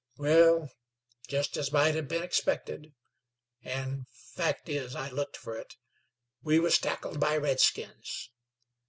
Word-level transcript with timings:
Wal, 0.17 0.71
jest 1.29 1.57
as 1.57 1.71
might 1.71 1.93
hev 1.93 2.07
been 2.07 2.23
expected 2.23 2.95
an' 3.61 4.07
fact 4.33 4.67
is 4.67 4.95
I 4.95 5.11
looked 5.11 5.37
fer 5.37 5.57
it 5.59 5.75
we 6.41 6.57
wus 6.59 6.79
tackled 6.79 7.19
by 7.19 7.37
redskins. 7.37 8.31